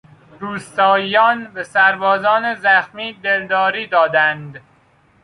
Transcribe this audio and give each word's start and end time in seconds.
روستاییان 0.39 1.53
به 1.53 1.63
سربازان 1.63 2.55
زخمی 2.55 3.13
دلداری 3.13 3.87
دادند. 3.87 4.59